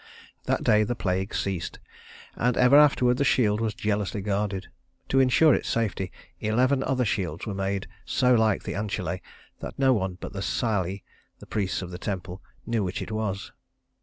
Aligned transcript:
That 0.45 0.63
day 0.63 0.81
the 0.83 0.95
plague 0.95 1.31
ceased, 1.35 1.77
and 2.35 2.57
ever 2.57 2.75
afterward 2.75 3.17
the 3.17 3.23
shield 3.23 3.61
was 3.61 3.75
jealously 3.75 4.21
guarded. 4.21 4.65
To 5.09 5.19
insure 5.19 5.53
its 5.53 5.69
safety, 5.69 6.11
eleven 6.39 6.81
other 6.81 7.05
shields 7.05 7.45
were 7.45 7.53
made 7.53 7.85
so 8.03 8.33
like 8.33 8.63
the 8.63 8.73
Ancile 8.73 9.19
that 9.59 9.77
no 9.77 9.93
one 9.93 10.17
but 10.19 10.33
the 10.33 10.41
Salii, 10.41 11.03
the 11.37 11.45
priests 11.45 11.83
of 11.83 11.91
the 11.91 11.99
temple, 11.99 12.41
knew 12.65 12.83
which 12.83 13.03
it 13.03 13.11
was. 13.11 13.51